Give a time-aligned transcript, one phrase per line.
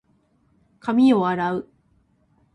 [0.79, 1.69] 髪を洗う。